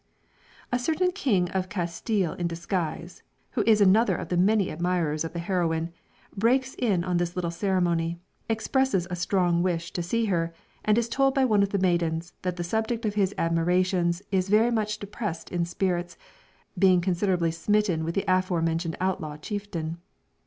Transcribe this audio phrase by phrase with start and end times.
[0.71, 5.33] A certain king of Castile in disguise, who is another of the many admirers of
[5.33, 5.93] the heroine,
[6.35, 8.17] breaks in on this little ceremony,
[8.49, 12.33] expresses a strong wish to see her, and is told by one of the maidens,
[12.41, 16.17] that the subject of his admirations is very much depressed in spirits,
[16.79, 19.99] being considerably smitten with the afore mentioned outlaw chieftain.